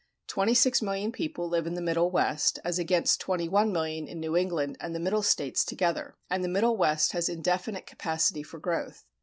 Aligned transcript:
Twenty 0.25 0.55
six 0.55 0.81
million 0.81 1.11
people 1.11 1.47
live 1.47 1.67
in 1.67 1.75
the 1.75 1.79
Middle 1.79 2.09
West 2.09 2.57
as 2.65 2.79
against 2.79 3.21
twenty 3.21 3.47
one 3.47 3.71
million 3.71 4.07
in 4.07 4.19
New 4.19 4.35
England 4.35 4.77
and 4.79 4.95
the 4.95 4.99
Middle 4.99 5.21
States 5.21 5.63
together, 5.63 6.15
and 6.27 6.43
the 6.43 6.47
Middle 6.49 6.75
West 6.75 7.11
has 7.11 7.29
indefinite 7.29 7.85
capacity 7.85 8.41
for 8.41 8.57
growth. 8.57 9.05